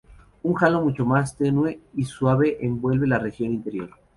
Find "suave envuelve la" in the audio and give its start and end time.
2.05-3.19